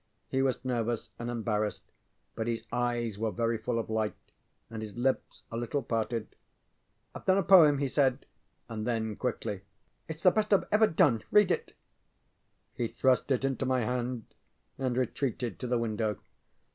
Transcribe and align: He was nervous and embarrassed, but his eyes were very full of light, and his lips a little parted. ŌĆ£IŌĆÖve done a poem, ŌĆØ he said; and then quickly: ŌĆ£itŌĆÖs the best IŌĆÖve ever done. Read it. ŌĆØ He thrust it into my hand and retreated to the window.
He 0.29 0.41
was 0.41 0.65
nervous 0.65 1.11
and 1.19 1.29
embarrassed, 1.29 1.83
but 2.33 2.47
his 2.47 2.63
eyes 2.71 3.19
were 3.19 3.29
very 3.29 3.59
full 3.59 3.77
of 3.77 3.87
light, 3.87 4.15
and 4.67 4.81
his 4.81 4.95
lips 4.97 5.43
a 5.51 5.57
little 5.57 5.83
parted. 5.83 6.35
ŌĆ£IŌĆÖve 7.13 7.25
done 7.25 7.37
a 7.37 7.43
poem, 7.43 7.75
ŌĆØ 7.77 7.81
he 7.81 7.87
said; 7.87 8.25
and 8.67 8.87
then 8.87 9.15
quickly: 9.15 9.61
ŌĆ£itŌĆÖs 10.09 10.21
the 10.23 10.31
best 10.31 10.49
IŌĆÖve 10.49 10.67
ever 10.71 10.87
done. 10.87 11.21
Read 11.29 11.51
it. 11.51 11.67
ŌĆØ 11.67 12.77
He 12.77 12.87
thrust 12.87 13.29
it 13.29 13.45
into 13.45 13.67
my 13.67 13.81
hand 13.81 14.25
and 14.79 14.97
retreated 14.97 15.59
to 15.59 15.67
the 15.67 15.77
window. 15.77 16.17